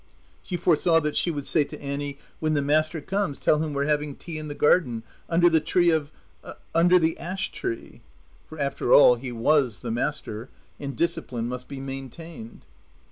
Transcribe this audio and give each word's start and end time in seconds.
She 0.41 0.57
foresaw 0.57 0.99
that 1.01 1.15
she 1.15 1.29
would 1.29 1.45
say 1.45 1.63
to 1.63 1.79
Annie, 1.79 2.17
"When 2.39 2.55
the 2.55 2.63
master 2.63 3.01
comes 3.01 3.39
tell 3.39 3.59
him 3.61 3.71
we're 3.71 3.85
having 3.85 4.15
tea 4.15 4.39
in 4.39 4.47
the 4.47 4.55
garden, 4.55 5.03
under 5.29 5.47
the 5.47 5.59
tree 5.59 5.91
of 5.91 6.09
under 6.73 6.97
the 6.97 7.15
ash 7.19 7.51
tree" 7.51 8.01
(for 8.49 8.57
after 8.59 8.91
all, 8.91 9.13
he 9.13 9.31
was 9.31 9.81
the 9.81 9.91
master, 9.91 10.49
and 10.79 10.95
discipline 10.95 11.47
must 11.47 11.67
be 11.67 11.79
maintained). 11.79 12.65